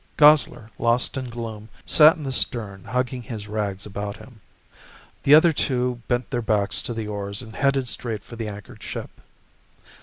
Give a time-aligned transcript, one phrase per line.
[0.17, 4.41] Gosler, lost in gloom, sat in the stern hugging his rags about him.
[5.21, 8.81] The other two bent their backs to the oars and headed straight for the anchored
[8.81, 9.11] ship.